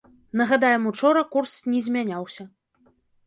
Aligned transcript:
Нагадаем, 0.39 0.87
учора 0.91 1.21
курс 1.35 1.53
не 1.73 1.81
змяняўся. 1.87 2.43